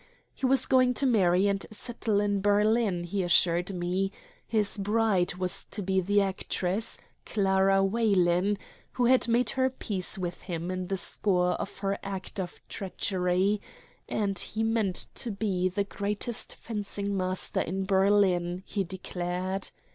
[0.33, 4.11] He was going to marry and settle in Berlin, he assured me
[4.47, 8.57] his bride was to be the actress, Clara Weylin,
[8.93, 13.61] who had made her peace with him in the score of her act of treachery
[14.09, 19.69] and he meant to be the greatest fencing master in Berlin, he declared.